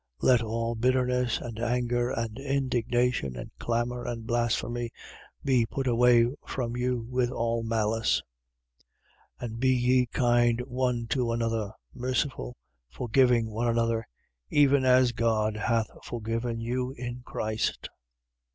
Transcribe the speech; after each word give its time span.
4:31. 0.23 0.27
Let 0.29 0.41
all 0.41 0.73
bitterness 0.73 1.39
and 1.41 1.59
anger 1.59 2.09
and 2.09 2.39
indignation 2.39 3.35
and 3.35 3.51
clamour 3.59 4.03
and 4.03 4.25
blasphemy 4.25 4.89
be 5.45 5.63
put 5.67 5.85
away 5.85 6.25
from 6.43 6.75
you, 6.75 7.05
with 7.07 7.29
all 7.29 7.61
malice. 7.61 8.23
4:32. 9.39 9.45
And 9.45 9.59
be 9.59 9.69
ye 9.75 10.05
kind 10.07 10.59
one 10.61 11.05
to 11.11 11.31
another: 11.31 11.73
merciful, 11.93 12.57
forgiving 12.89 13.51
one 13.51 13.67
another, 13.67 14.07
even 14.49 14.85
as 14.85 15.11
God 15.11 15.55
hath 15.55 15.89
forgiven 16.03 16.59
you 16.59 16.93
in 16.93 17.21
Christ. 17.23 17.87